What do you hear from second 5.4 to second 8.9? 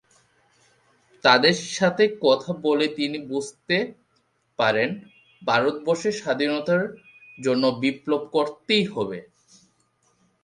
ভারতবর্ষের স্বাধীনতার জন্য বিপ্লব করতেই